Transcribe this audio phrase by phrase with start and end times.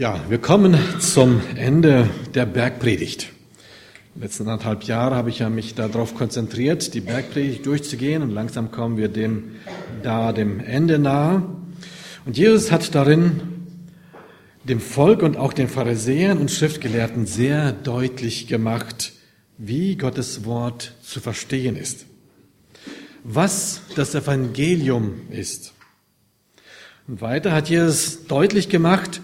[0.00, 3.28] Ja, wir kommen zum Ende der Bergpredigt.
[4.14, 8.70] Die letzten anderthalb Jahre habe ich ja mich darauf konzentriert, die Bergpredigt durchzugehen und langsam
[8.70, 9.56] kommen wir dem,
[10.02, 11.42] da dem Ende nahe.
[12.24, 13.42] Und Jesus hat darin
[14.64, 19.12] dem Volk und auch den Pharisäern und Schriftgelehrten sehr deutlich gemacht,
[19.58, 22.06] wie Gottes Wort zu verstehen ist.
[23.22, 25.74] Was das Evangelium ist.
[27.06, 29.20] Und weiter hat Jesus deutlich gemacht,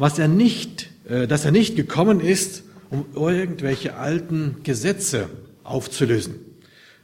[0.00, 5.28] was er nicht, äh, dass er nicht gekommen ist, um irgendwelche alten Gesetze
[5.62, 6.36] aufzulösen.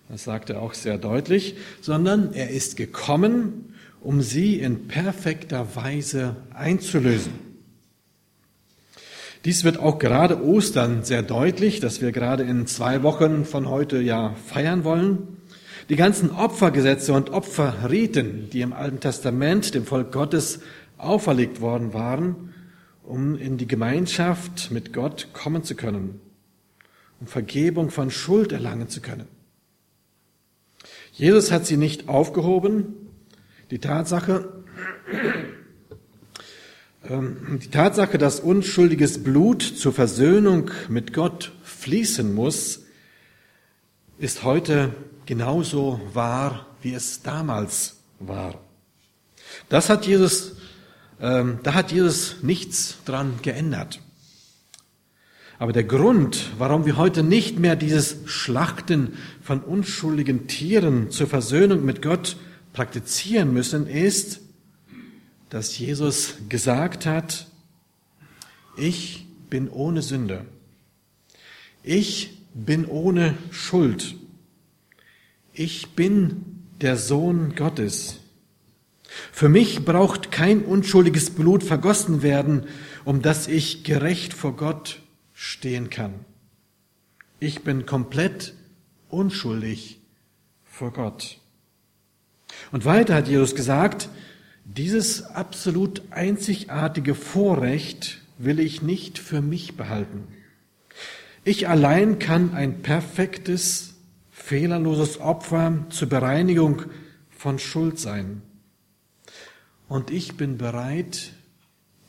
[0.09, 6.37] Das sagt er auch sehr deutlich, sondern er ist gekommen, um sie in perfekter Weise
[6.55, 7.33] einzulösen.
[9.45, 14.01] Dies wird auch gerade Ostern sehr deutlich, dass wir gerade in zwei Wochen von heute
[14.01, 15.19] ja feiern wollen.
[15.91, 20.61] Die ganzen Opfergesetze und Opferriten, die im Alten Testament dem Volk Gottes
[20.97, 22.55] auferlegt worden waren,
[23.07, 26.21] um in die Gemeinschaft mit Gott kommen zu können,
[27.21, 29.29] um Vergebung von Schuld erlangen zu können.
[31.13, 32.95] Jesus hat sie nicht aufgehoben.
[33.71, 34.53] Die Tatsache,
[37.09, 42.83] ähm, die Tatsache, dass unschuldiges Blut zur Versöhnung mit Gott fließen muss,
[44.19, 44.95] ist heute
[45.27, 48.61] genauso wahr, wie es damals war.
[49.69, 50.56] Das hat Jesus
[51.19, 54.01] da hat Jesus nichts dran geändert.
[55.59, 61.85] Aber der Grund, warum wir heute nicht mehr dieses Schlachten von unschuldigen Tieren zur Versöhnung
[61.85, 62.37] mit Gott
[62.75, 64.41] praktizieren müssen, ist,
[65.49, 67.47] dass Jesus gesagt hat,
[68.77, 70.45] ich bin ohne Sünde.
[71.83, 74.17] Ich bin ohne Schuld.
[75.55, 76.45] Ich bin
[76.83, 78.21] der Sohn Gottes.
[79.33, 82.67] Für mich braucht kein unschuldiges Blut vergossen werden,
[83.05, 85.01] um dass ich gerecht vor Gott
[85.33, 86.15] stehen kann.
[87.39, 88.55] Ich bin komplett
[89.09, 90.01] unschuldig
[90.65, 91.39] vor Gott.
[92.73, 94.09] Und weiter hat Jesus gesagt,
[94.65, 100.25] dieses absolut einzigartige Vorrecht will ich nicht für mich behalten.
[101.45, 103.95] Ich allein kann ein perfektes,
[104.33, 106.83] fehlerloses Opfer zur Bereinigung
[107.31, 108.43] von Schuld sein.
[109.89, 111.33] Und ich bin bereit,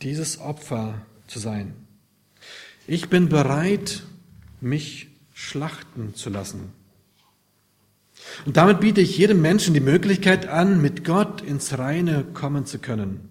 [0.02, 1.74] dieses Opfer zu sein.
[2.88, 4.04] Ich bin bereit,
[4.62, 6.72] mich schlachten zu lassen.
[8.46, 12.80] Und damit biete ich jedem Menschen die Möglichkeit an, mit Gott ins Reine kommen zu
[12.80, 13.30] können.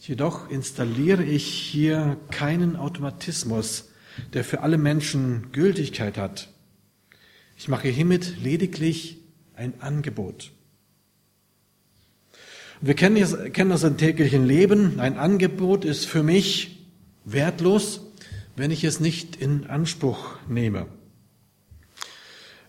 [0.00, 3.90] Jedoch installiere ich hier keinen Automatismus,
[4.32, 6.48] der für alle Menschen Gültigkeit hat.
[7.56, 9.18] Ich mache hiermit lediglich
[9.54, 10.50] ein Angebot.
[12.84, 14.98] Wir kennen das, kennen das im täglichen Leben.
[14.98, 16.84] Ein Angebot ist für mich
[17.24, 18.00] wertlos,
[18.56, 20.86] wenn ich es nicht in Anspruch nehme.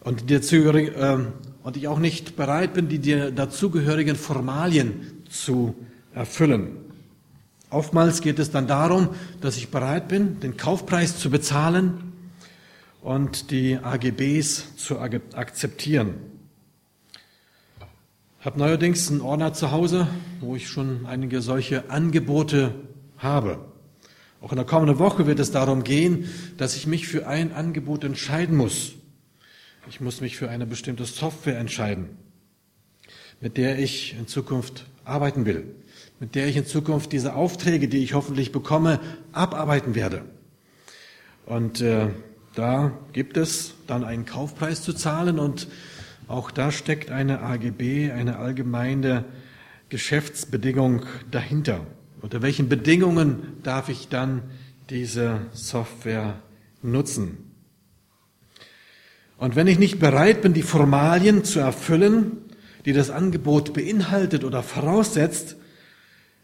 [0.02, 1.18] Und, die, äh,
[1.64, 3.00] und ich auch nicht bereit bin, die
[3.34, 5.74] dazugehörigen Formalien zu
[6.14, 6.78] erfüllen.
[7.72, 9.10] Oftmals geht es dann darum,
[9.42, 12.14] dass ich bereit bin, den Kaufpreis zu bezahlen
[13.02, 16.33] und die AGBs zu akzeptieren
[18.44, 20.08] habe neuerdings einen Ordner zu Hause,
[20.42, 22.76] wo ich schon einige solche Angebote
[23.18, 23.64] habe.
[24.42, 26.28] Auch in der kommenden Woche wird es darum gehen,
[26.58, 28.96] dass ich mich für ein Angebot entscheiden muss.
[29.88, 32.10] Ich muss mich für eine bestimmte Software entscheiden,
[33.40, 35.64] mit der ich in Zukunft arbeiten will,
[36.20, 39.00] mit der ich in Zukunft diese Aufträge, die ich hoffentlich bekomme,
[39.32, 40.24] abarbeiten werde.
[41.46, 42.10] Und äh,
[42.56, 45.70] da gibt es dann einen Kaufpreis zu zahlen und
[46.28, 49.26] auch da steckt eine AGB, eine allgemeine
[49.90, 51.86] Geschäftsbedingung dahinter.
[52.22, 54.44] Unter welchen Bedingungen darf ich dann
[54.90, 56.36] diese Software
[56.82, 57.38] nutzen?
[59.38, 62.38] Und wenn ich nicht bereit bin, die Formalien zu erfüllen,
[62.86, 65.58] die das Angebot beinhaltet oder voraussetzt,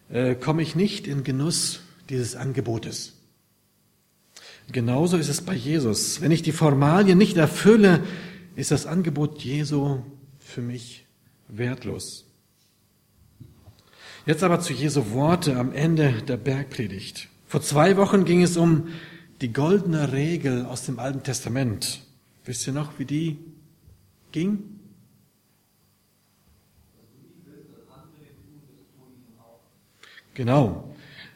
[0.10, 3.14] äh, komme ich nicht in Genuss dieses Angebotes.
[4.72, 6.22] Genauso ist es bei Jesus.
[6.22, 8.04] Wenn ich die Formalien nicht erfülle,
[8.60, 10.00] ist das Angebot Jesu
[10.38, 11.06] für mich
[11.48, 12.26] wertlos.
[14.26, 17.30] Jetzt aber zu Jesu Worte am Ende der Bergpredigt.
[17.48, 18.90] Vor zwei Wochen ging es um
[19.40, 22.02] die goldene Regel aus dem Alten Testament.
[22.44, 23.38] Wisst ihr noch, wie die
[24.34, 24.60] ging?
[30.34, 30.94] Genau.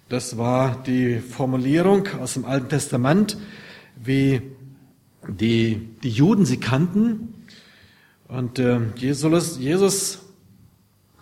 [0.09, 3.37] Das war die Formulierung aus dem Alten Testament,
[3.95, 4.41] wie
[5.27, 7.33] die, die Juden sie kannten.
[8.27, 10.19] Und äh, Jesus, Jesus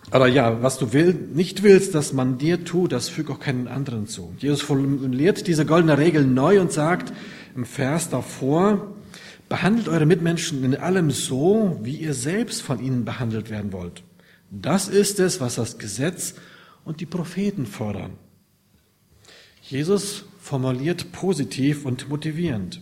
[0.10, 3.68] Aber ja, was du will, nicht willst, dass man dir tut, das füg auch keinen
[3.68, 4.34] anderen zu.
[4.38, 7.14] Jesus formuliert diese goldene Regel neu und sagt
[7.56, 8.94] im Vers davor,
[9.48, 14.04] behandelt eure Mitmenschen in allem so, wie ihr selbst von ihnen behandelt werden wollt.
[14.50, 16.36] Das ist es, was das Gesetz
[16.84, 18.12] und die Propheten fordern.
[19.62, 22.82] Jesus formuliert positiv und motivierend.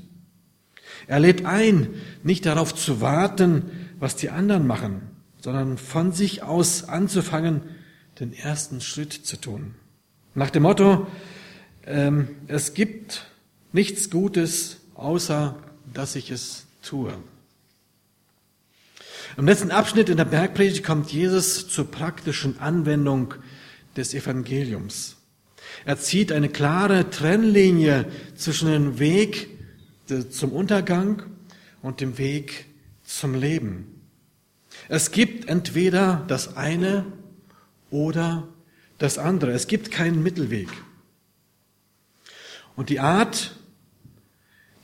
[1.10, 1.88] Er lädt ein,
[2.22, 3.64] nicht darauf zu warten,
[4.00, 5.02] was die anderen machen,
[5.42, 7.64] sondern von sich aus anzufangen,
[8.20, 9.74] den ersten Schritt zu tun.
[10.36, 11.08] Nach dem Motto,
[11.88, 13.26] ähm, es gibt
[13.74, 15.56] nichts Gutes, außer
[15.92, 17.12] dass ich es tue.
[19.36, 23.34] Im letzten Abschnitt in der Bergpredigt kommt Jesus zur praktischen Anwendung
[23.98, 25.16] des Evangeliums.
[25.86, 29.59] Er zieht eine klare Trennlinie zwischen dem Weg
[30.30, 31.24] zum Untergang
[31.82, 32.66] und dem Weg
[33.04, 34.02] zum Leben.
[34.88, 37.06] Es gibt entweder das eine
[37.90, 38.48] oder
[38.98, 39.52] das andere.
[39.52, 40.70] Es gibt keinen Mittelweg.
[42.76, 43.56] Und die Art,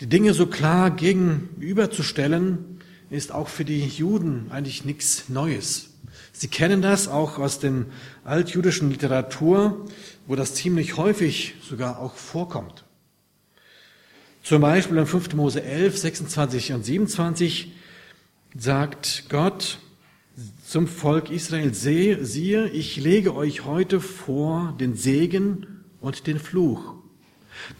[0.01, 2.79] die Dinge so klar gegenüberzustellen,
[3.09, 5.91] ist auch für die Juden eigentlich nichts Neues.
[6.33, 7.85] Sie kennen das auch aus der
[8.23, 9.85] altjüdischen Literatur,
[10.27, 12.84] wo das ziemlich häufig sogar auch vorkommt.
[14.45, 15.33] Zum Beispiel in 5.
[15.33, 17.71] Mose 11, 26 und 27
[18.55, 19.79] sagt Gott,
[20.63, 26.93] zum Volk Israel, siehe, ich lege euch heute vor den Segen und den Fluch.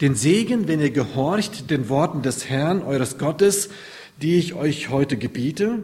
[0.00, 3.70] Den Segen, wenn ihr gehorcht den Worten des Herrn, eures Gottes,
[4.20, 5.82] die ich euch heute gebiete.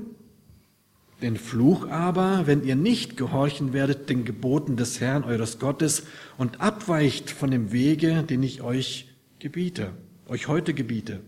[1.22, 6.02] Den Fluch aber, wenn ihr nicht gehorchen werdet den Geboten des Herrn, eures Gottes,
[6.38, 9.06] und abweicht von dem Wege, den ich euch
[9.38, 9.92] gebiete,
[10.32, 11.20] euch heute gebiete.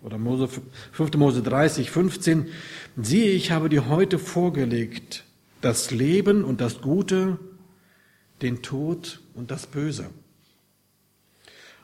[0.00, 0.48] Oder Mose,
[0.92, 1.14] 5.
[1.14, 2.46] Mose 30, 15.
[2.96, 5.24] Siehe, ich habe dir heute vorgelegt
[5.60, 7.38] das Leben und das Gute,
[8.40, 10.10] den Tod und das Böse.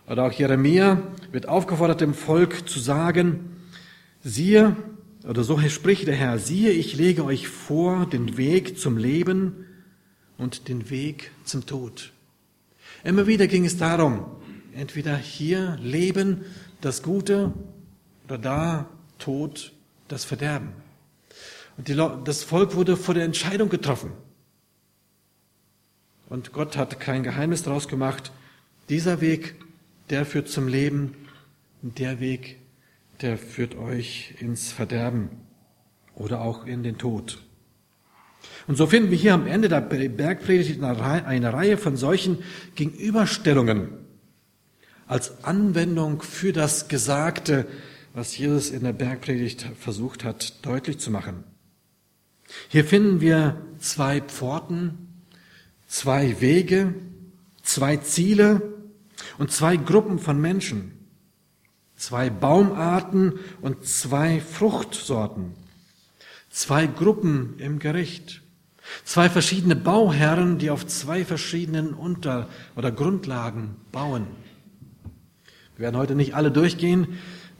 [0.06, 1.02] Oder auch Jeremia
[1.32, 3.56] wird aufgefordert, dem Volk zu sagen,
[4.23, 4.76] siehe,
[5.26, 9.67] oder so spricht der Herr, siehe, ich lege euch vor den Weg zum Leben
[10.37, 12.12] und den Weg zum Tod.
[13.02, 14.25] Immer wieder ging es darum,
[14.79, 16.45] entweder hier Leben,
[16.81, 17.53] das Gute,
[18.25, 18.89] oder da
[19.19, 19.73] Tod,
[20.07, 20.73] das Verderben.
[21.77, 21.95] Und die,
[22.25, 24.13] das Volk wurde vor der Entscheidung getroffen.
[26.29, 28.33] Und Gott hat kein Geheimnis daraus gemacht.
[28.89, 29.57] Dieser Weg,
[30.11, 31.15] der führt zum Leben.
[31.83, 32.59] Und der Weg,
[33.21, 35.31] der führt euch ins Verderben
[36.15, 37.39] oder auch in den Tod.
[38.67, 42.39] Und so finden wir hier am Ende der Bergpredigt eine Reihe von solchen
[42.75, 44.07] Gegenüberstellungen
[45.08, 47.66] als Anwendung für das Gesagte,
[48.14, 51.44] was Jesus in der Bergpredigt versucht hat deutlich zu machen.
[52.69, 55.22] Hier finden wir zwei Pforten,
[55.87, 56.94] zwei Wege,
[57.62, 58.62] zwei Ziele
[59.38, 60.93] und zwei Gruppen von Menschen,
[61.96, 65.52] zwei Baumarten und zwei Fruchtsorten,
[66.50, 68.43] zwei Gruppen im Gericht,
[69.05, 74.26] zwei verschiedene Bauherren, die auf zwei verschiedenen Unter- oder Grundlagen bauen.
[75.79, 77.07] Wir werden heute nicht alle durchgehen,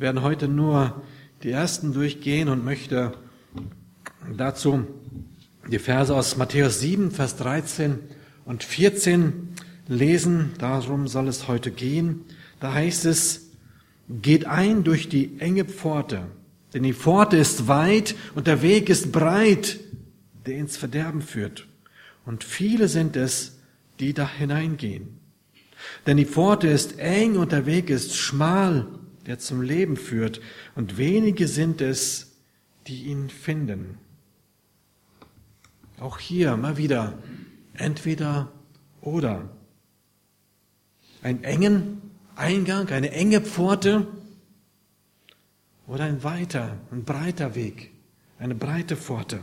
[0.01, 1.03] werden heute nur
[1.45, 3.13] die ersten durchgehen und möchte
[4.37, 4.89] dazu
[5.71, 8.01] die Verse aus Matthäus 7, Vers 13
[8.45, 9.51] und 14
[9.87, 10.51] lesen.
[10.59, 12.25] Darum soll es heute gehen.
[12.59, 13.53] Da heißt es,
[14.09, 16.23] geht ein durch die enge Pforte,
[16.75, 19.79] denn die Pforte ist weit und der Weg ist breit,
[20.45, 21.69] der ins Verderben führt.
[22.27, 23.61] Und viele sind es,
[24.01, 25.18] die da hineingehen.
[26.09, 28.89] Denn die Pforte ist eng und der Weg ist schmal
[29.29, 30.41] der zum Leben führt,
[30.75, 32.39] und wenige sind es,
[32.87, 33.99] die ihn finden.
[36.01, 37.19] Auch hier mal wieder
[37.75, 38.51] entweder
[39.03, 39.51] oder.
[41.23, 42.01] Ein engen
[42.37, 44.07] Eingang, eine enge Pforte
[45.87, 47.91] oder ein weiter, ein breiter Weg,
[48.39, 49.41] eine breite Pforte.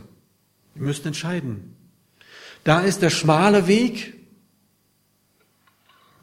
[0.74, 1.76] Wir müssen entscheiden.
[2.64, 4.15] Da ist der schmale Weg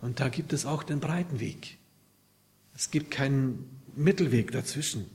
[0.03, 1.77] und da gibt es auch den breiten Weg.
[2.75, 5.05] Es gibt keinen Mittelweg dazwischen.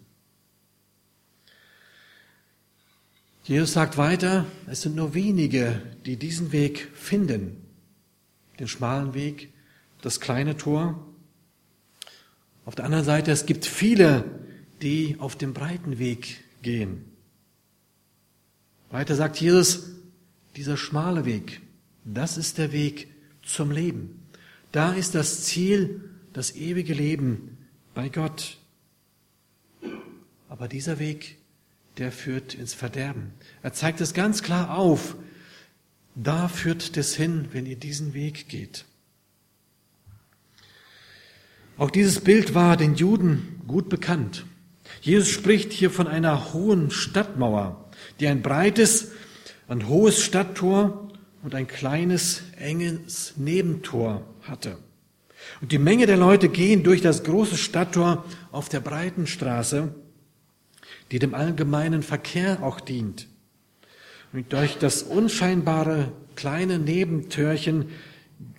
[3.45, 7.67] Jesus sagt weiter, es sind nur wenige, die diesen Weg finden.
[8.59, 9.53] Den schmalen Weg,
[10.01, 11.07] das kleine Tor.
[12.65, 14.25] Auf der anderen Seite, es gibt viele,
[14.81, 17.05] die auf dem breiten Weg gehen.
[18.89, 19.91] Weiter sagt Jesus,
[20.57, 21.61] dieser schmale Weg,
[22.07, 23.09] das ist der Weg
[23.43, 24.18] zum Leben.
[24.73, 26.01] Da ist das Ziel
[26.33, 27.57] das ewige Leben
[27.95, 28.59] bei Gott.
[30.49, 31.39] Aber dieser Weg,
[31.97, 33.33] der führt ins Verderben.
[33.63, 35.17] Er zeigt es ganz klar auf.
[36.15, 38.85] Da führt es hin, wenn ihr diesen Weg geht.
[41.77, 44.45] Auch dieses Bild war den Juden gut bekannt.
[45.01, 49.13] Jesus spricht hier von einer hohen Stadtmauer, die ein breites,
[49.69, 51.09] ein hohes Stadttor
[51.43, 54.79] und ein kleines, enges Nebentor hatte.
[55.61, 59.95] Und die Menge der Leute gehen durch das große Stadttor auf der breiten Straße,
[61.11, 63.29] die dem allgemeinen Verkehr auch dient.
[64.33, 67.87] Und durch das unscheinbare kleine Nebentörchen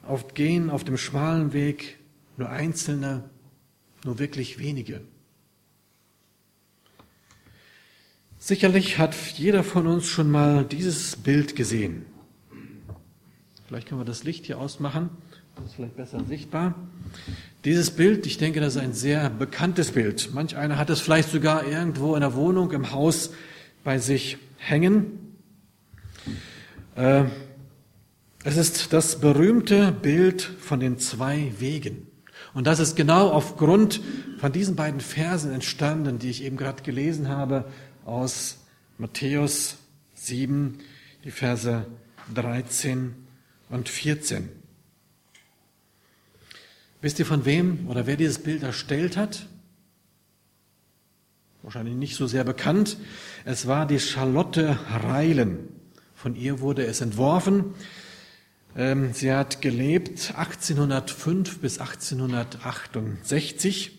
[0.04, 1.98] auf, gehen auf dem schmalen Weg
[2.38, 3.30] nur Einzelne,
[4.04, 5.02] nur wirklich wenige.
[8.40, 12.06] Sicherlich hat jeder von uns schon mal dieses Bild gesehen.
[13.68, 15.10] Vielleicht können wir das Licht hier ausmachen.
[15.60, 16.74] Das ist vielleicht besser sichtbar.
[17.66, 20.34] Dieses Bild, ich denke, das ist ein sehr bekanntes Bild.
[20.34, 23.32] Manch einer hat es vielleicht sogar irgendwo in der Wohnung, im Haus
[23.84, 25.36] bei sich hängen.
[26.96, 27.26] Äh,
[28.46, 32.08] es ist das berühmte Bild von den zwei Wegen.
[32.54, 34.00] Und das ist genau aufgrund
[34.38, 37.66] von diesen beiden Versen entstanden, die ich eben gerade gelesen habe
[38.06, 38.60] aus
[38.98, 39.78] Matthäus
[40.16, 40.78] 7,
[41.26, 41.86] die Verse
[42.34, 43.14] 13
[43.70, 44.59] und 14.
[47.02, 49.48] Wisst ihr von wem oder wer dieses Bild erstellt hat?
[51.62, 52.98] Wahrscheinlich nicht so sehr bekannt.
[53.46, 55.70] Es war die Charlotte Reilen.
[56.14, 57.74] Von ihr wurde es entworfen.
[58.76, 63.98] Ähm, sie hat gelebt 1805 bis 1868.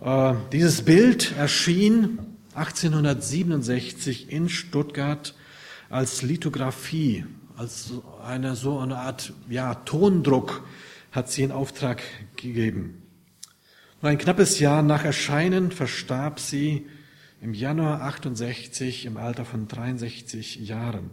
[0.00, 2.20] Äh, dieses Bild erschien
[2.54, 5.34] 1867 in Stuttgart
[5.90, 7.26] als Lithografie,
[7.56, 10.62] als eine so eine Art ja, Tondruck
[11.14, 12.02] hat sie in Auftrag
[12.34, 13.02] gegeben.
[14.02, 16.86] Nur ein knappes Jahr nach Erscheinen verstarb sie
[17.40, 21.10] im Januar 68 im Alter von 63 Jahren.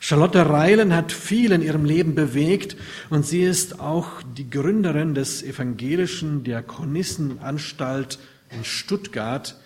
[0.00, 2.76] Charlotte Reilen hat viel in ihrem Leben bewegt
[3.10, 8.18] und sie ist auch die Gründerin des evangelischen Diakonissenanstalt
[8.50, 9.60] in Stuttgart,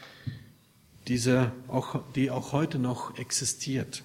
[1.06, 4.02] diese auch, die auch heute noch existiert.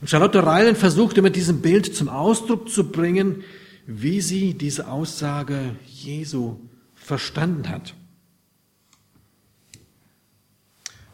[0.00, 3.44] Und Charlotte Reilen versuchte mit diesem Bild zum Ausdruck zu bringen,
[3.86, 6.56] wie sie diese Aussage Jesu
[6.94, 7.94] verstanden hat.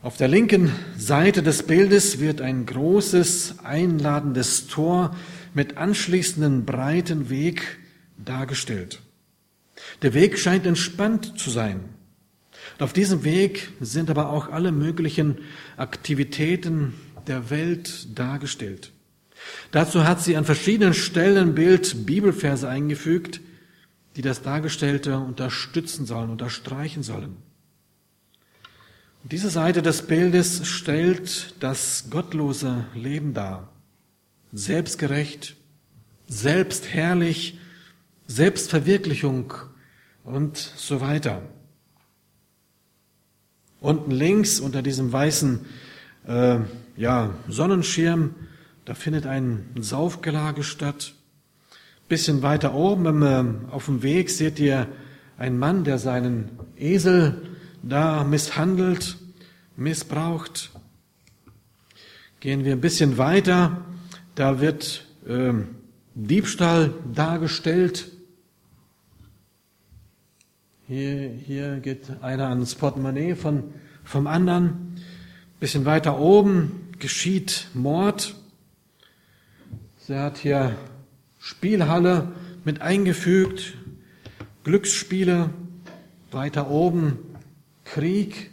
[0.03, 5.15] Auf der linken Seite des Bildes wird ein großes, einladendes Tor
[5.55, 7.79] mit anschließenden breiten Weg
[8.17, 9.01] dargestellt.
[10.03, 11.85] Der Weg scheint entspannt zu sein.
[12.79, 15.39] Und auf diesem Weg sind aber auch alle möglichen
[15.77, 16.95] Aktivitäten
[17.27, 18.93] der Welt dargestellt.
[19.71, 23.41] Dazu hat sie an verschiedenen Stellen Bild Bibelverse eingefügt,
[24.17, 27.37] die das Dargestellte unterstützen sollen, unterstreichen sollen.
[29.25, 33.73] Diese Seite des Bildes stellt das gottlose Leben dar.
[34.53, 35.57] Selbstgerecht,
[36.27, 37.59] selbstherrlich,
[38.27, 39.55] Selbstverwirklichung
[40.25, 41.43] und so weiter.
[43.81, 45.67] Unten links unter diesem weißen
[46.27, 46.59] äh,
[46.97, 48.35] ja, Sonnenschirm,
[48.85, 51.15] da findet ein Saufgelage statt.
[52.09, 54.89] Bisschen weiter oben äh, auf dem Weg seht ihr
[55.39, 57.43] einen Mann, der seinen Esel
[57.83, 59.17] da misshandelt,
[59.77, 60.71] missbraucht.
[62.41, 63.85] Gehen wir ein bisschen weiter,
[64.35, 65.53] da wird äh,
[66.15, 68.11] Diebstahl dargestellt.
[70.87, 73.73] Hier, hier geht einer ans Portemonnaie von,
[74.05, 75.01] vom anderen.
[75.59, 78.37] Bisschen weiter oben geschieht Mord.
[79.99, 80.79] Sie hat hier
[81.41, 82.33] Spielhalle
[82.65, 83.75] mit eingefügt,
[84.63, 85.51] Glücksspiele.
[86.31, 87.19] Weiter oben
[87.85, 88.53] Krieg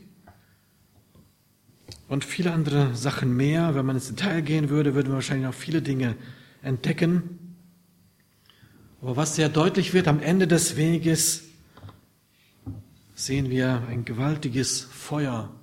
[2.09, 3.75] und viele andere Sachen mehr.
[3.75, 6.15] Wenn man ins Detail gehen würde, würde man wahrscheinlich noch viele Dinge
[6.63, 7.55] entdecken.
[9.01, 11.43] Aber was sehr deutlich wird, am Ende des Weges
[13.13, 15.53] sehen wir ein gewaltiges Feuer,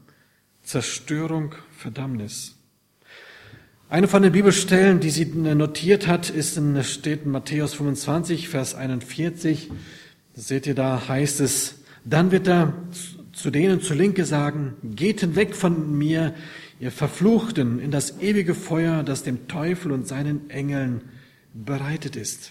[0.62, 2.56] Zerstörung, Verdammnis.
[3.88, 8.75] Eine von den Bibelstellen, die sie notiert hat, ist in, steht in Matthäus 25, Vers
[8.75, 9.71] 41.
[10.35, 12.73] Das seht ihr da, heißt es, dann wird er
[13.33, 16.35] zu denen zur Linke sagen, geht hinweg von mir,
[16.81, 21.02] ihr Verfluchten, in das ewige Feuer, das dem Teufel und seinen Engeln
[21.55, 22.50] bereitet ist.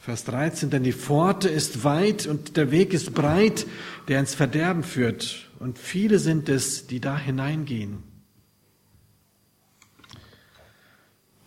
[0.00, 3.66] Vers 13, denn die Pforte ist weit und der Weg ist breit,
[4.08, 8.07] der ins Verderben führt, und viele sind es, die da hineingehen.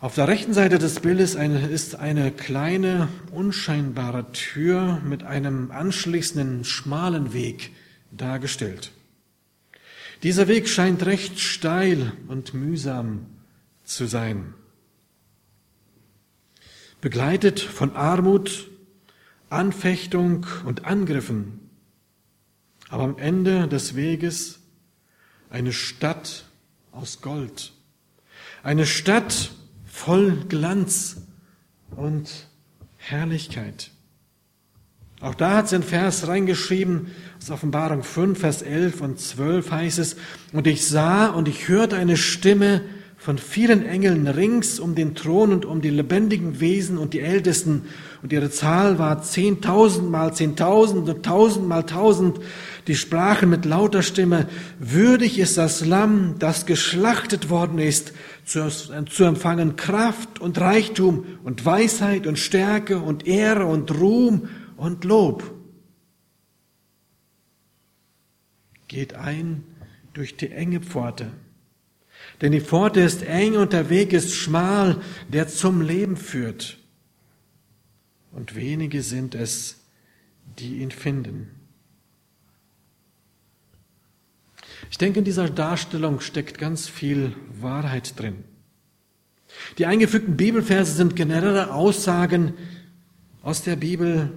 [0.02, 7.34] Auf der rechten Seite des Bildes ist eine kleine, unscheinbare Tür mit einem anschließenden schmalen
[7.34, 7.72] Weg
[8.10, 8.94] dargestellt.
[10.24, 13.28] Dieser Weg scheint recht steil und mühsam
[13.84, 14.56] zu sein.
[17.00, 18.72] Begleitet von Armut,
[19.52, 21.70] Anfechtung und Angriffen.
[22.90, 24.62] Aber am Ende des Weges
[25.52, 26.46] eine Stadt
[26.92, 27.74] aus Gold.
[28.64, 29.52] Eine Stadt
[29.92, 31.18] voll Glanz
[31.96, 32.48] und
[32.98, 33.92] Herrlichkeit.
[35.20, 37.08] Auch da hat sie einen Vers reingeschrieben,
[37.40, 40.16] aus Offenbarung 5, Vers 11 und 12 heißt es,
[40.52, 42.82] und ich sah und ich hörte eine Stimme
[43.22, 47.84] von vielen Engeln rings um den Thron und um die lebendigen Wesen und die Ältesten,
[48.24, 52.40] und ihre Zahl war zehntausend mal zehntausend und tausend mal tausend,
[52.88, 54.50] die sprachen mit lauter Stimme,
[54.80, 58.14] würdig ist das Lamm, das geschlachtet worden ist,
[58.44, 65.04] zu, zu empfangen Kraft und Reichtum und Weisheit und Stärke und Ehre und Ruhm und
[65.04, 65.44] Lob.
[68.88, 69.64] Geht ein
[70.14, 71.32] durch die enge Pforte.
[72.42, 76.80] Denn die Pforte ist eng und der Weg ist schmal, der zum Leben führt.
[78.32, 79.78] Und wenige sind es,
[80.58, 81.52] die ihn finden.
[84.90, 88.44] Ich denke, in dieser Darstellung steckt ganz viel Wahrheit drin.
[89.78, 92.54] Die eingefügten Bibelverse sind generelle Aussagen
[93.44, 94.32] aus der Bibel,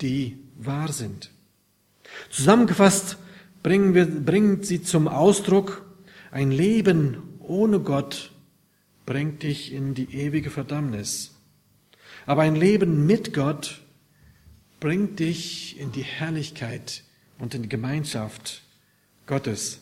[0.00, 1.30] die wahr sind.
[2.30, 3.16] Zusammengefasst
[3.62, 5.84] bringen, wir, bringen sie zum Ausdruck,
[6.30, 8.30] ein Leben ohne Gott
[9.04, 11.34] bringt dich in die ewige Verdammnis.
[12.24, 13.80] Aber ein Leben mit Gott
[14.78, 17.02] bringt dich in die Herrlichkeit
[17.38, 18.62] und in die Gemeinschaft
[19.26, 19.80] Gottes.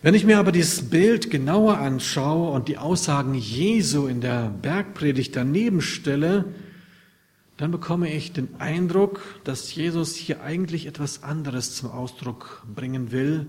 [0.00, 5.34] Wenn ich mir aber dieses Bild genauer anschaue und die Aussagen Jesu in der Bergpredigt
[5.34, 6.54] daneben stelle,
[7.56, 13.46] dann bekomme ich den Eindruck, dass Jesus hier eigentlich etwas anderes zum Ausdruck bringen will,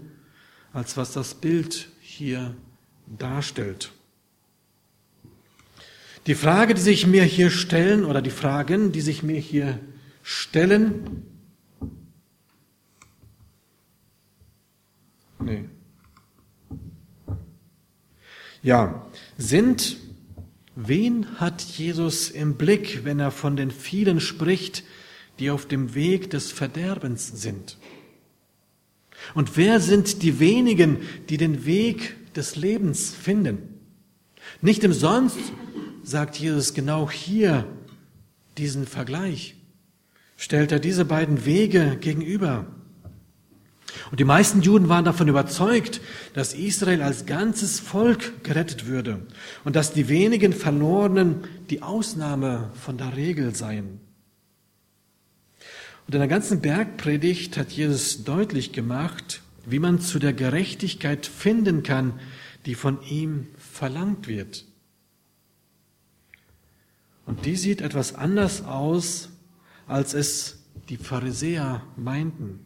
[0.74, 2.56] als was das Bild hier
[3.06, 3.92] darstellt.
[6.28, 9.80] Die Frage, die sich mir hier stellen, oder die Fragen, die sich mir hier
[10.24, 11.24] stellen,
[15.40, 15.66] nee.
[18.62, 19.06] Ja,
[19.38, 19.98] sind
[20.76, 24.84] Wen hat Jesus im Blick, wenn er von den vielen spricht,
[25.38, 27.78] die auf dem Weg des Verderbens sind?
[29.34, 30.98] Und wer sind die wenigen,
[31.30, 33.80] die den Weg des Lebens finden?
[34.62, 35.40] Nicht umsonst
[36.04, 37.66] sagt Jesus genau hier
[38.58, 39.56] diesen Vergleich.
[40.38, 42.66] Stellt er diese beiden Wege gegenüber.
[44.12, 46.02] Und die meisten Juden waren davon überzeugt,
[46.34, 49.26] dass Israel als ganzes Volk gerettet würde
[49.64, 54.00] und dass die wenigen Verlorenen die Ausnahme von der Regel seien.
[56.08, 61.84] Und in der ganzen Bergpredigt hat Jesus deutlich gemacht, wie man zu der Gerechtigkeit finden
[61.84, 62.20] kann,
[62.66, 64.66] die von ihm verlangt wird.
[67.26, 69.30] Und die sieht etwas anders aus,
[69.88, 72.60] als es die Pharisäer meinten.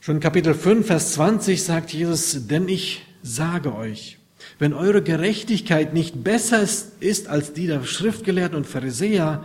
[0.00, 4.18] Schon Kapitel 5, Vers 20 sagt Jesus, denn ich sage euch,
[4.58, 6.62] wenn eure Gerechtigkeit nicht besser
[7.00, 9.44] ist als die der Schriftgelehrten und Pharisäer,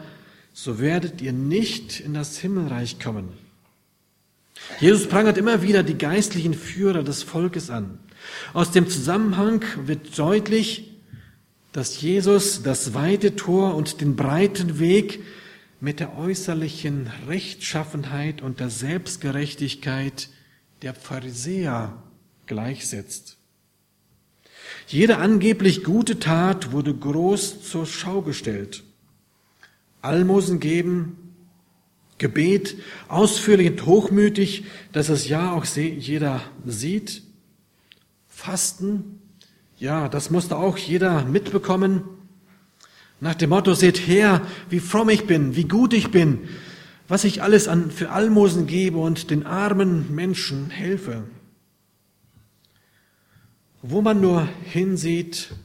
[0.53, 3.29] so werdet ihr nicht in das Himmelreich kommen.
[4.79, 7.99] Jesus prangert immer wieder die geistlichen Führer des Volkes an.
[8.53, 10.91] Aus dem Zusammenhang wird deutlich,
[11.71, 15.23] dass Jesus das weite Tor und den breiten Weg
[15.79, 20.29] mit der äußerlichen Rechtschaffenheit und der Selbstgerechtigkeit
[20.81, 22.03] der Pharisäer
[22.45, 23.37] gleichsetzt.
[24.87, 28.83] Jede angeblich gute Tat wurde groß zur Schau gestellt.
[30.01, 31.17] Almosen geben,
[32.17, 37.23] Gebet, ausführlich und hochmütig, dass es ja auch jeder sieht.
[38.27, 39.19] Fasten,
[39.77, 42.03] ja, das musste auch jeder mitbekommen.
[43.19, 46.47] Nach dem Motto, seht her, wie fromm ich bin, wie gut ich bin,
[47.07, 51.23] was ich alles an, für Almosen gebe und den armen Menschen helfe.
[53.81, 55.55] Wo man nur hinsieht,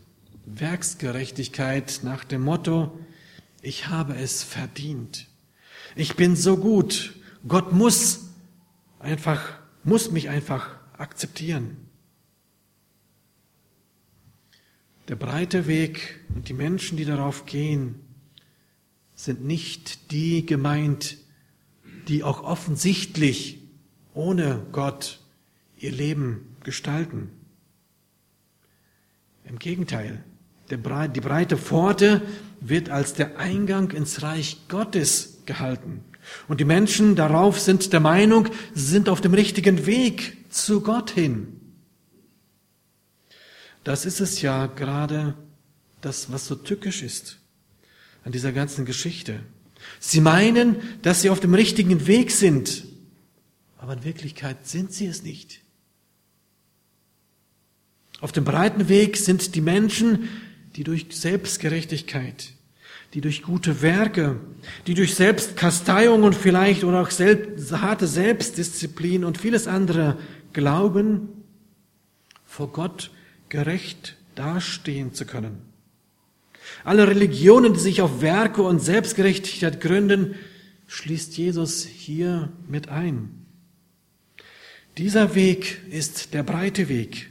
[0.46, 2.98] Werksgerechtigkeit nach dem Motto,
[3.62, 5.26] ich habe es verdient.
[5.94, 7.14] Ich bin so gut.
[7.46, 8.28] Gott muss
[8.98, 11.76] einfach, muss mich einfach akzeptieren.
[15.08, 18.00] Der breite Weg und die Menschen, die darauf gehen,
[19.14, 21.16] sind nicht die gemeint,
[22.08, 23.60] die auch offensichtlich
[24.14, 25.20] ohne Gott
[25.78, 27.30] ihr Leben gestalten.
[29.44, 30.24] Im Gegenteil,
[30.70, 32.22] die breite Pforte
[32.60, 36.04] wird als der Eingang ins Reich Gottes gehalten.
[36.48, 41.10] Und die Menschen darauf sind der Meinung, sie sind auf dem richtigen Weg zu Gott
[41.10, 41.60] hin.
[43.84, 45.34] Das ist es ja gerade
[46.00, 47.38] das, was so tückisch ist
[48.24, 49.40] an dieser ganzen Geschichte.
[50.00, 52.84] Sie meinen, dass sie auf dem richtigen Weg sind,
[53.78, 55.60] aber in Wirklichkeit sind sie es nicht.
[58.20, 60.28] Auf dem breiten Weg sind die Menschen,
[60.76, 62.52] die durch Selbstgerechtigkeit,
[63.14, 64.38] die durch gute Werke,
[64.86, 70.18] die durch Selbstkasteiung und vielleicht oder auch selbst, harte Selbstdisziplin und vieles andere
[70.52, 71.28] glauben,
[72.44, 73.10] vor Gott
[73.48, 75.62] gerecht dastehen zu können.
[76.84, 80.34] Alle Religionen, die sich auf Werke und Selbstgerechtigkeit gründen,
[80.88, 83.46] schließt Jesus hier mit ein.
[84.98, 87.30] Dieser Weg ist der breite Weg,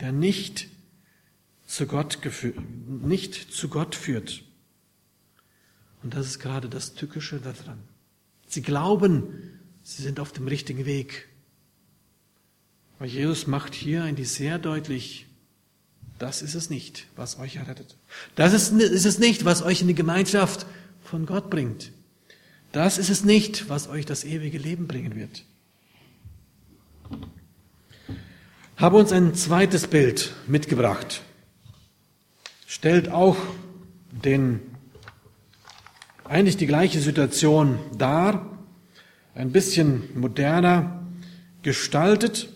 [0.00, 0.68] der nicht
[1.72, 2.18] zu Gott,
[2.86, 4.42] nicht zu Gott führt.
[6.02, 7.78] Und das ist gerade das Tückische daran.
[8.46, 11.28] Sie glauben, sie sind auf dem richtigen Weg.
[12.98, 15.26] Aber Jesus macht hier eigentlich sehr deutlich,
[16.18, 17.96] das ist es nicht, was euch errettet.
[18.34, 20.66] Das ist, ist es nicht, was euch in die Gemeinschaft
[21.02, 21.90] von Gott bringt.
[22.72, 25.46] Das ist es nicht, was euch das ewige Leben bringen wird.
[28.76, 31.22] Habe uns ein zweites Bild mitgebracht.
[32.74, 33.36] Stellt auch
[34.10, 34.60] den
[36.24, 38.48] eigentlich die gleiche Situation dar,
[39.34, 41.06] ein bisschen moderner
[41.60, 42.48] gestaltet.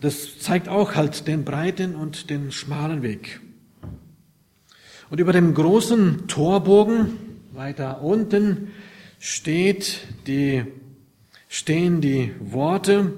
[0.00, 3.40] Das zeigt auch halt den breiten und den schmalen Weg.
[5.08, 7.16] Und über dem großen Torbogen
[7.52, 8.72] weiter unten
[9.20, 10.64] steht die,
[11.46, 13.12] stehen die Worte,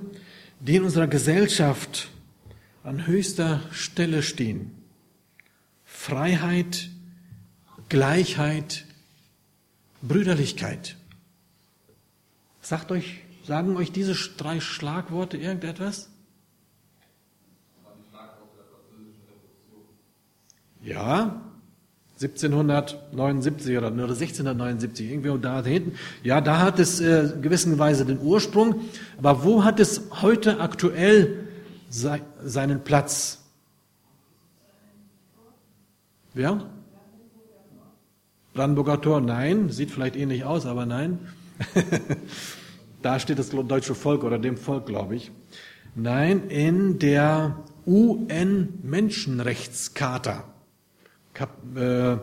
[0.61, 2.11] die in unserer Gesellschaft
[2.85, 4.70] an höchster Stelle stehen.
[5.85, 6.90] Freiheit,
[7.88, 8.87] Gleichheit,
[10.03, 10.96] Brüderlichkeit.
[12.61, 16.09] Sagt euch, sagen euch diese drei Schlagworte irgendetwas?
[20.83, 21.49] Ja,
[22.22, 25.94] 1779 oder 1679, irgendwo da hinten.
[26.22, 28.83] Ja, da hat es äh, gewissenweise den Ursprung.
[29.16, 31.48] Aber wo hat es heute aktuell
[31.88, 33.42] se seinen Platz?
[36.35, 36.68] Wer?
[38.52, 39.70] Brandenburger Tor, nein.
[39.70, 41.20] Sieht vielleicht ähnlich aus, aber nein.
[43.02, 45.33] da steht das deutsche Volk oder dem Volk, glaube ich.
[45.94, 50.44] Nein, in der UN-Menschenrechtscharta.
[51.74, 52.16] Äh,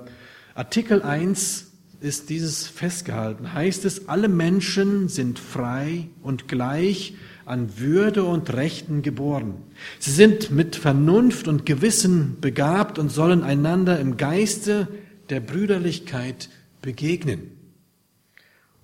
[0.55, 3.53] Artikel 1 ist dieses festgehalten.
[3.53, 9.55] Heißt es, alle Menschen sind frei und gleich an Würde und Rechten geboren.
[9.99, 14.87] Sie sind mit Vernunft und Gewissen begabt und sollen einander im Geiste
[15.29, 16.49] der Brüderlichkeit
[16.81, 17.51] begegnen.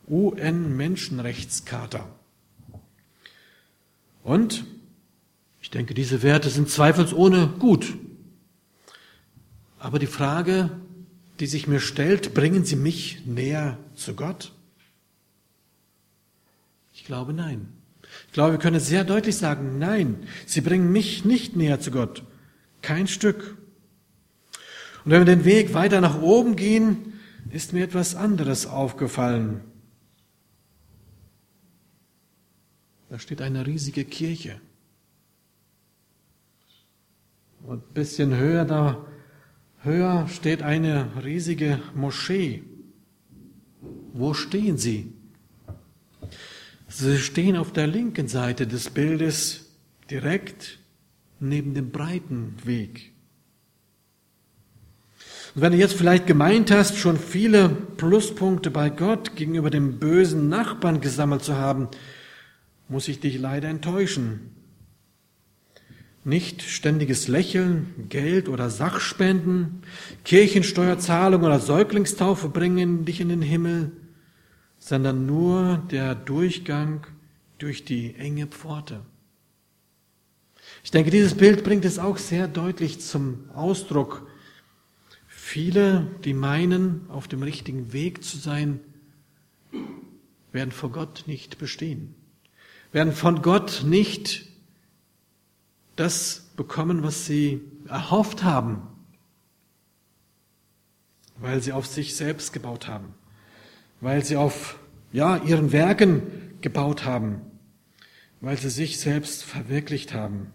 [0.09, 2.07] UN-Menschenrechtscharta.
[4.23, 4.65] Und
[5.61, 7.93] ich denke, diese Werte sind zweifelsohne gut.
[9.83, 10.71] Aber die Frage,
[11.41, 14.53] die sich mir stellt, bringen sie mich näher zu Gott?
[16.93, 17.67] Ich glaube nein.
[18.27, 22.23] Ich glaube, wir können sehr deutlich sagen, nein, sie bringen mich nicht näher zu Gott.
[22.81, 23.57] Kein Stück.
[25.03, 27.19] Und wenn wir den Weg weiter nach oben gehen,
[27.51, 29.59] ist mir etwas anderes aufgefallen.
[33.09, 34.61] Da steht eine riesige Kirche.
[37.63, 39.05] Und ein bisschen höher, da
[39.83, 42.63] höher steht eine riesige Moschee.
[44.13, 45.13] Wo stehen sie?
[46.87, 49.71] Sie stehen auf der linken Seite des Bildes
[50.09, 50.79] direkt
[51.39, 53.11] neben dem breiten Weg.
[55.55, 60.49] Und wenn du jetzt vielleicht gemeint hast, schon viele Pluspunkte bei Gott gegenüber dem bösen
[60.49, 61.89] Nachbarn gesammelt zu haben,
[62.87, 64.52] muss ich dich leider enttäuschen.
[66.25, 69.81] Nicht ständiges Lächeln, Geld oder Sachspenden,
[70.23, 73.91] Kirchensteuerzahlung oder Säuglingstaufe bringen dich in den Himmel,
[74.79, 77.05] sondern nur der Durchgang
[77.57, 79.01] durch die enge Pforte.
[80.83, 84.27] Ich denke, dieses Bild bringt es auch sehr deutlich zum Ausdruck.
[85.27, 88.79] Viele, die meinen, auf dem richtigen Weg zu sein,
[90.53, 92.15] werden vor Gott nicht bestehen,
[92.93, 94.52] werden von Gott nicht
[95.95, 98.81] das bekommen, was sie erhofft haben,
[101.37, 103.13] weil sie auf sich selbst gebaut haben
[104.03, 104.77] weil sie auf
[105.13, 106.23] ja, ihren Werken
[106.59, 107.41] gebaut haben,
[108.41, 110.47] weil sie sich selbst verwirklicht haben.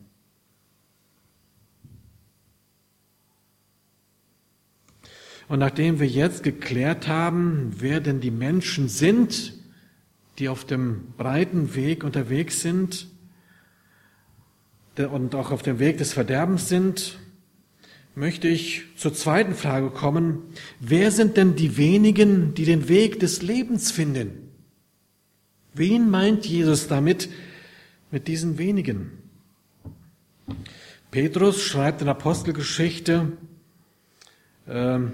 [5.49, 9.55] Und nachdem wir jetzt geklärt haben, wer denn die Menschen sind,
[10.39, 13.09] die auf dem breiten Weg unterwegs sind
[14.99, 17.19] und auch auf dem Weg des Verderbens sind,
[18.15, 20.43] möchte ich zur zweiten Frage kommen.
[20.81, 24.51] Wer sind denn die wenigen, die den Weg des Lebens finden?
[25.75, 27.29] Wen meint Jesus damit,
[28.11, 29.13] mit diesen wenigen?
[31.11, 33.33] Petrus schreibt in Apostelgeschichte,
[34.67, 35.13] ähm,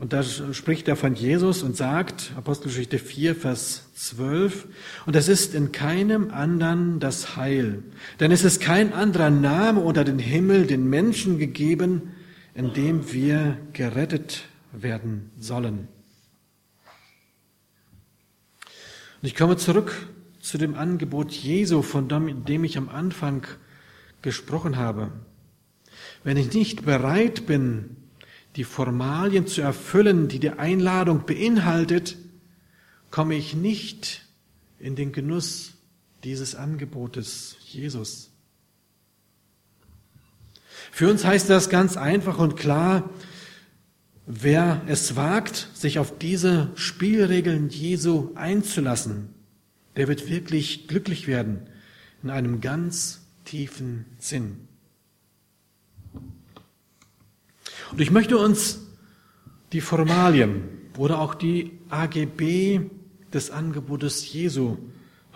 [0.00, 4.66] und da spricht er von Jesus und sagt, Apostelgeschichte 4, Vers 12,
[5.04, 7.82] und es ist in keinem anderen das Heil,
[8.18, 12.14] denn es ist kein anderer Name unter den Himmel den Menschen gegeben,
[12.54, 15.88] in dem wir gerettet werden sollen.
[19.20, 20.08] Und ich komme zurück
[20.40, 23.46] zu dem Angebot Jesu, von dem ich am Anfang
[24.22, 25.12] gesprochen habe.
[26.24, 27.96] Wenn ich nicht bereit bin,
[28.56, 32.16] die Formalien zu erfüllen, die die Einladung beinhaltet,
[33.10, 34.26] komme ich nicht
[34.78, 35.74] in den Genuss
[36.24, 38.30] dieses Angebotes Jesus.
[40.90, 43.10] Für uns heißt das ganz einfach und klar,
[44.26, 49.28] wer es wagt, sich auf diese Spielregeln Jesu einzulassen,
[49.96, 51.66] der wird wirklich glücklich werden
[52.22, 54.68] in einem ganz tiefen Sinn.
[57.92, 58.80] Und ich möchte uns
[59.72, 60.62] die Formalien
[60.96, 62.80] oder auch die AGB
[63.32, 64.78] des Angebotes Jesu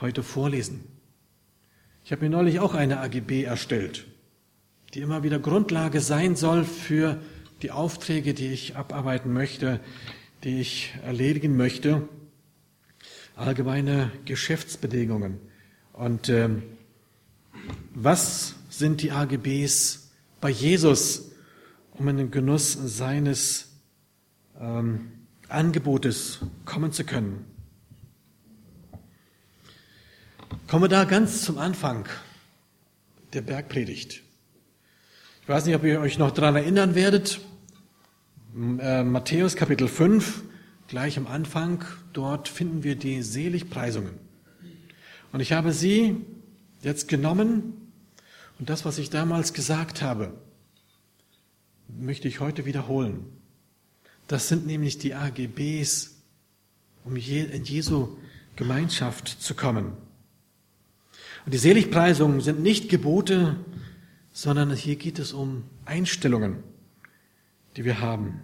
[0.00, 0.84] heute vorlesen.
[2.04, 4.06] Ich habe mir neulich auch eine AGB erstellt
[4.94, 7.20] die immer wieder Grundlage sein soll für
[7.62, 9.80] die Aufträge, die ich abarbeiten möchte,
[10.44, 12.08] die ich erledigen möchte.
[13.34, 15.40] Allgemeine Geschäftsbedingungen.
[15.92, 16.62] Und ähm,
[17.94, 21.32] was sind die AGBs bei Jesus,
[21.94, 23.72] um in den Genuss seines
[24.60, 25.12] ähm,
[25.48, 27.44] Angebotes kommen zu können?
[30.66, 32.06] Kommen wir da ganz zum Anfang
[33.32, 34.22] der Bergpredigt.
[35.42, 37.40] Ich weiß nicht, ob ihr euch noch daran erinnern werdet.
[38.54, 40.42] Äh, Matthäus Kapitel 5,
[40.88, 44.14] gleich am Anfang, dort finden wir die Seligpreisungen.
[45.32, 46.16] Und ich habe sie
[46.82, 47.90] jetzt genommen
[48.58, 50.32] und das, was ich damals gesagt habe,
[51.88, 53.26] möchte ich heute wiederholen.
[54.26, 56.16] Das sind nämlich die AGBs,
[57.04, 58.16] um in Jesu
[58.56, 59.92] Gemeinschaft zu kommen.
[61.44, 63.56] Und die Seligpreisungen sind nicht Gebote,
[64.32, 66.62] sondern hier geht es um Einstellungen,
[67.76, 68.40] die wir haben.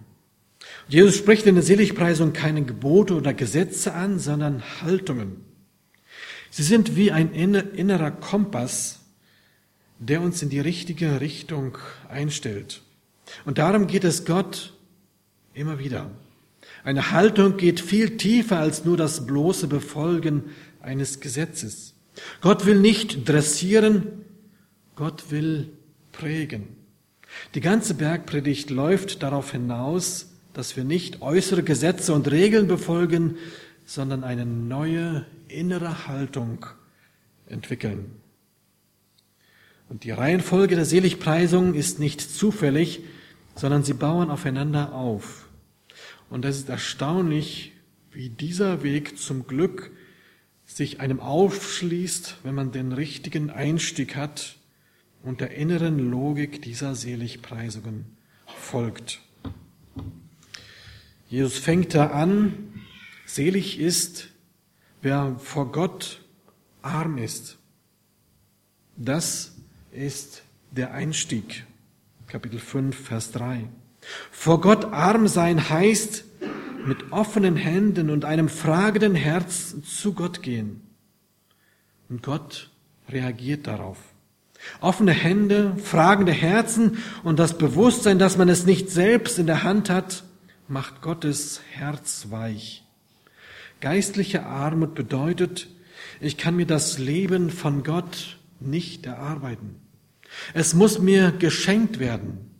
[0.86, 5.44] Und Jesus spricht in der Seligpreisung keine Gebote oder Gesetze an, sondern Haltungen.
[6.50, 9.00] Sie sind wie ein innerer Kompass,
[9.98, 12.82] der uns in die richtige Richtung einstellt.
[13.44, 14.74] Und darum geht es Gott
[15.54, 16.10] immer wieder.
[16.84, 20.44] Eine Haltung geht viel tiefer als nur das bloße Befolgen
[20.80, 21.94] eines Gesetzes.
[22.40, 24.24] Gott will nicht dressieren,
[24.94, 25.70] Gott will
[26.12, 26.76] prägen.
[27.54, 33.36] Die ganze Bergpredigt läuft darauf hinaus, dass wir nicht äußere Gesetze und Regeln befolgen,
[33.84, 36.66] sondern eine neue innere Haltung
[37.46, 38.12] entwickeln.
[39.88, 43.00] Und die Reihenfolge der Seligpreisung ist nicht zufällig,
[43.60, 45.46] sondern sie bauen aufeinander auf.
[46.30, 47.72] Und es ist erstaunlich,
[48.10, 49.90] wie dieser Weg zum Glück
[50.64, 54.56] sich einem aufschließt, wenn man den richtigen Einstieg hat
[55.22, 59.20] und der inneren Logik dieser Seligpreisungen folgt.
[61.28, 62.54] Jesus fängt da an,
[63.26, 64.28] selig ist,
[65.02, 66.22] wer vor Gott
[66.80, 67.58] arm ist.
[68.96, 69.54] Das
[69.92, 71.66] ist der Einstieg.
[72.30, 73.68] Kapitel 5, Vers 3.
[74.30, 76.24] Vor Gott arm sein heißt,
[76.86, 80.80] mit offenen Händen und einem fragenden Herz zu Gott gehen.
[82.08, 82.70] Und Gott
[83.08, 83.98] reagiert darauf.
[84.80, 89.90] Offene Hände, fragende Herzen und das Bewusstsein, dass man es nicht selbst in der Hand
[89.90, 90.22] hat,
[90.68, 92.84] macht Gottes Herz weich.
[93.80, 95.66] Geistliche Armut bedeutet,
[96.20, 99.89] ich kann mir das Leben von Gott nicht erarbeiten.
[100.54, 102.50] Es muss mir geschenkt werden.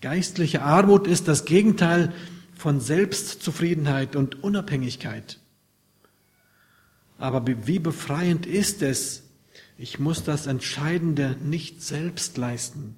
[0.00, 2.12] Geistliche Armut ist das Gegenteil
[2.56, 5.38] von Selbstzufriedenheit und Unabhängigkeit.
[7.18, 9.22] Aber wie befreiend ist es,
[9.78, 12.96] ich muss das Entscheidende nicht selbst leisten.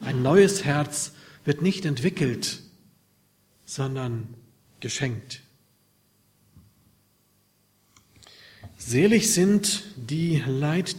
[0.00, 1.12] Ein neues Herz
[1.44, 2.60] wird nicht entwickelt,
[3.64, 4.34] sondern
[4.80, 5.42] geschenkt.
[8.76, 10.96] Selig sind, die Leid.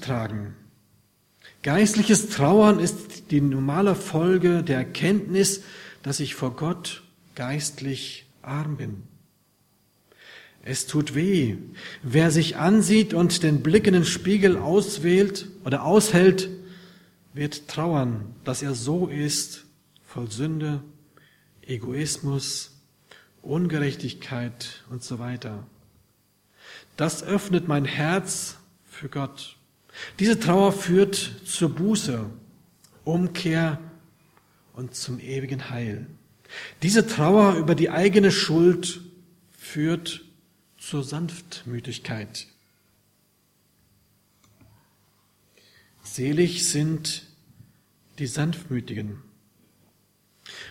[1.65, 5.63] Geistliches Trauern ist die normale Folge der Erkenntnis,
[6.03, 7.01] dass ich vor Gott
[7.33, 9.01] geistlich arm bin.
[10.61, 11.57] Es tut weh,
[12.03, 16.51] wer sich ansieht und den Blick in den Spiegel auswählt oder aushält,
[17.33, 19.65] wird trauern, dass er so ist,
[20.05, 20.83] voll Sünde,
[21.63, 22.79] Egoismus,
[23.41, 25.65] Ungerechtigkeit und so weiter.
[26.95, 29.57] Das öffnet mein Herz für Gott.
[30.19, 32.29] Diese Trauer führt zur Buße,
[33.03, 33.79] Umkehr
[34.73, 36.07] und zum ewigen Heil.
[36.83, 39.01] Diese Trauer über die eigene Schuld
[39.57, 40.25] führt
[40.77, 42.47] zur Sanftmütigkeit.
[46.03, 47.25] Selig sind
[48.19, 49.21] die Sanftmütigen.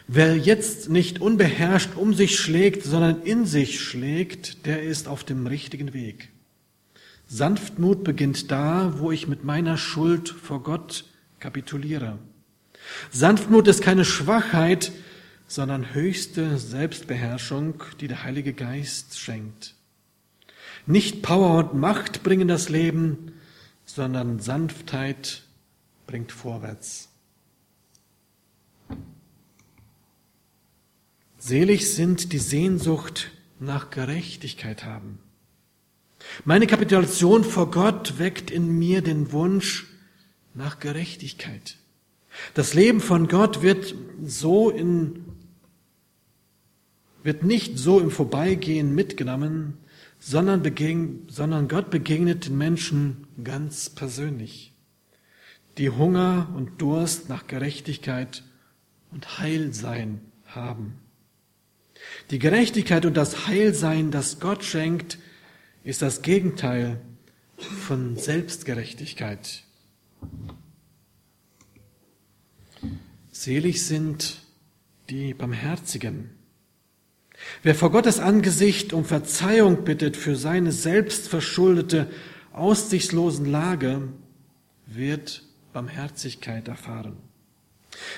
[0.06, 5.46] Wer jetzt nicht unbeherrscht um sich schlägt, sondern in sich schlägt, der ist auf dem
[5.46, 6.30] richtigen Weg.
[7.35, 11.05] Sanftmut beginnt da, wo ich mit meiner Schuld vor Gott
[11.40, 12.20] kapituliere.
[13.11, 14.92] Sanftmut ist keine Schwachheit,
[15.49, 19.75] sondern höchste Selbstbeherrschung, die der Heilige Geist schenkt.
[20.87, 23.33] Nicht Power und Macht bringen das Leben,
[23.85, 25.42] sondern Sanftheit
[26.07, 27.09] bringt vorwärts.
[31.38, 35.18] Selig sind die Sehnsucht nach Gerechtigkeit haben.
[36.44, 39.87] Meine Kapitulation vor Gott weckt in mir den Wunsch
[40.54, 41.76] nach Gerechtigkeit.
[42.54, 45.24] Das Leben von Gott wird so in,
[47.22, 49.78] wird nicht so im Vorbeigehen mitgenommen,
[50.18, 54.72] sondern, begegn, sondern Gott begegnet den Menschen ganz persönlich,
[55.78, 58.42] die Hunger und Durst nach Gerechtigkeit
[59.12, 60.94] und Heilsein haben.
[62.30, 65.18] Die Gerechtigkeit und das Heilsein, das Gott schenkt,
[65.85, 66.99] ist das Gegenteil
[67.59, 69.62] von Selbstgerechtigkeit.
[73.31, 74.40] Selig sind
[75.11, 76.31] die Barmherzigen.
[77.62, 82.11] Wer vor Gottes Angesicht um Verzeihung bittet für seine selbstverschuldete,
[82.53, 84.09] aussichtslosen Lage,
[84.87, 85.42] wird
[85.75, 87.16] Barmherzigkeit erfahren.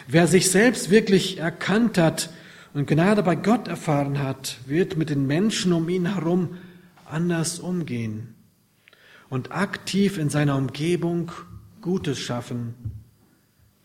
[0.06, 2.30] Wer sich selbst wirklich erkannt hat
[2.74, 6.58] und Gnade bei Gott erfahren hat, wird mit den Menschen um ihn herum
[7.08, 8.34] anders umgehen
[9.28, 11.32] und aktiv in seiner Umgebung
[11.80, 12.74] Gutes schaffen,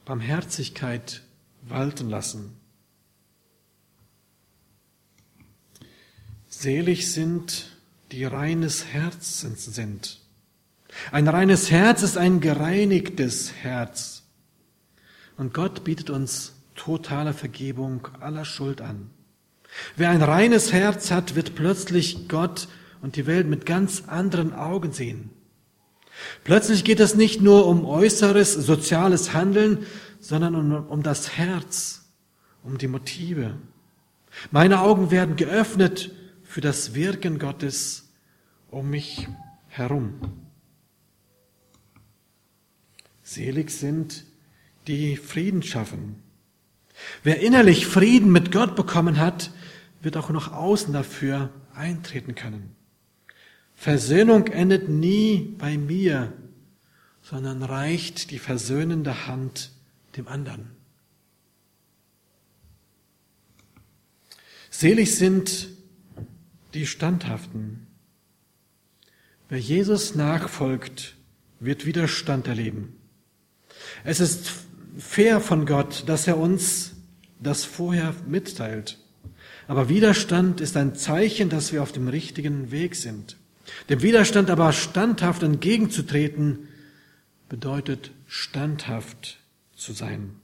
[0.06, 1.24] Barmherzigkeit
[1.62, 2.58] walten lassen.
[6.48, 7.78] Selig sind,
[8.12, 10.20] die reines Herzens sind.
[11.12, 14.24] Ein reines Herz ist ein gereinigtes Herz.
[15.38, 19.10] Und Gott bietet uns totale Vergebung aller Schuld an.
[19.96, 22.68] Wer ein reines Herz hat, wird plötzlich Gott
[23.02, 25.32] und die Welt mit ganz anderen Augen sehen.
[26.44, 29.86] Plötzlich geht es nicht nur um äußeres soziales Handeln,
[30.20, 32.06] sondern um, um das Herz,
[32.64, 33.56] um die Motive.
[34.52, 36.12] Meine Augen werden geöffnet
[36.44, 38.10] für das Wirken Gottes
[38.70, 39.28] um mich
[39.68, 40.20] herum.
[43.24, 44.26] Selig sind,
[44.88, 46.22] die Frieden schaffen.
[47.24, 49.52] Wer innerlich Frieden mit Gott bekommen hat,
[50.02, 52.76] wird auch noch außen dafür eintreten können.
[53.82, 56.32] Versöhnung endet nie bei mir,
[57.24, 59.72] sondern reicht die versöhnende Hand
[60.16, 60.70] dem anderen.
[64.70, 65.70] Selig sind
[66.76, 67.88] die Standhaften.
[69.50, 71.16] Wer Jesus nachfolgt,
[71.60, 72.96] wird Widerstand erleben.
[74.04, 74.52] Es ist
[74.96, 76.92] fair von Gott, dass er uns
[77.40, 79.00] das vorher mitteilt.
[79.68, 83.41] Aber Widerstand ist ein Zeichen, dass wir auf dem richtigen Weg sind.
[83.90, 86.68] Dem Widerstand aber standhaft entgegenzutreten,
[87.50, 89.40] bedeutet standhaft
[89.76, 90.36] zu sein.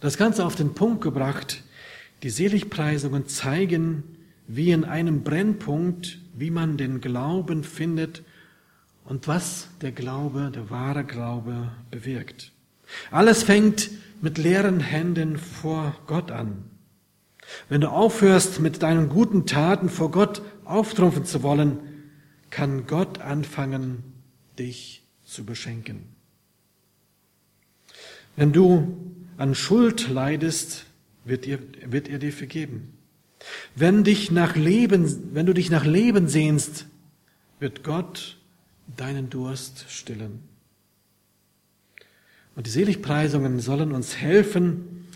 [0.00, 1.62] Das Ganze auf den Punkt gebracht,
[2.22, 4.02] die Seligpreisungen zeigen,
[4.46, 8.22] wie in einem Brennpunkt, wie man den Glauben findet
[9.04, 12.52] und was der Glaube, der wahre Glaube bewirkt.
[13.10, 16.64] Alles fängt mit leeren Händen vor Gott an.
[17.68, 21.78] Wenn du aufhörst, mit deinen guten Taten vor Gott auftrumpfen zu wollen,
[22.50, 24.02] kann Gott anfangen,
[24.58, 26.04] dich zu beschenken.
[28.36, 28.96] Wenn du
[29.36, 30.86] an Schuld leidest,
[31.24, 32.94] wird, dir, wird er dir vergeben.
[33.74, 36.86] Wenn, dich nach Leben, wenn du dich nach Leben sehnst,
[37.58, 38.38] wird Gott
[38.96, 40.40] deinen Durst stillen.
[42.56, 45.06] Und die Seligpreisungen sollen uns helfen,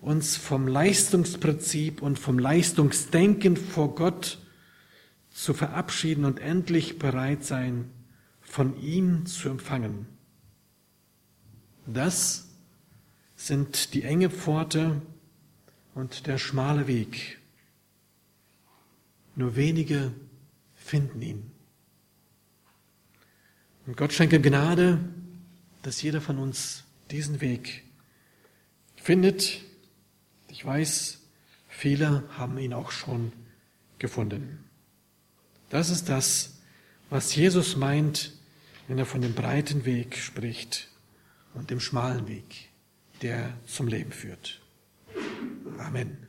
[0.00, 4.41] uns vom Leistungsprinzip und vom Leistungsdenken vor Gott
[5.32, 7.90] zu verabschieden und endlich bereit sein,
[8.40, 10.06] von ihm zu empfangen.
[11.86, 12.48] Das
[13.34, 15.02] sind die enge Pforte
[15.94, 17.40] und der schmale Weg.
[19.34, 20.12] Nur wenige
[20.74, 21.50] finden ihn.
[23.86, 25.00] Und Gott schenke Gnade,
[25.82, 27.82] dass jeder von uns diesen Weg
[28.96, 29.60] findet.
[30.48, 31.20] Ich weiß,
[31.66, 33.32] viele haben ihn auch schon
[33.98, 34.64] gefunden.
[35.72, 36.58] Das ist das,
[37.08, 38.34] was Jesus meint,
[38.88, 40.88] wenn er von dem breiten Weg spricht
[41.54, 42.68] und dem schmalen Weg,
[43.22, 44.60] der zum Leben führt.
[45.78, 46.28] Amen.